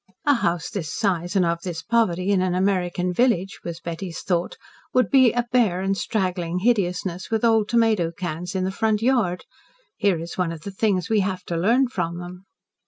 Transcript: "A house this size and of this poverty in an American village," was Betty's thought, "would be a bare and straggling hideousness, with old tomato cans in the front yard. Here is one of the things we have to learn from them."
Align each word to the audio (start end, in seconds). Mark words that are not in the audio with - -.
"A 0.25 0.33
house 0.33 0.71
this 0.71 0.91
size 0.91 1.35
and 1.35 1.45
of 1.45 1.61
this 1.61 1.83
poverty 1.83 2.31
in 2.31 2.41
an 2.41 2.55
American 2.55 3.13
village," 3.13 3.59
was 3.63 3.79
Betty's 3.79 4.21
thought, 4.21 4.57
"would 4.95 5.11
be 5.11 5.31
a 5.31 5.45
bare 5.51 5.81
and 5.81 5.95
straggling 5.95 6.57
hideousness, 6.57 7.29
with 7.29 7.45
old 7.45 7.69
tomato 7.69 8.09
cans 8.11 8.55
in 8.55 8.63
the 8.63 8.71
front 8.71 9.03
yard. 9.03 9.45
Here 9.97 10.19
is 10.19 10.39
one 10.39 10.51
of 10.51 10.61
the 10.61 10.71
things 10.71 11.07
we 11.07 11.19
have 11.19 11.43
to 11.43 11.55
learn 11.55 11.87
from 11.87 12.17
them." 12.17 12.47